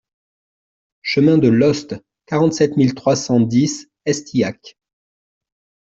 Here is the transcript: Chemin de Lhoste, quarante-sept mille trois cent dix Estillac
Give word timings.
Chemin 1.03 1.37
de 1.37 1.47
Lhoste, 1.47 1.93
quarante-sept 2.25 2.75
mille 2.75 2.95
trois 2.95 3.15
cent 3.15 3.39
dix 3.39 3.87
Estillac 4.07 4.75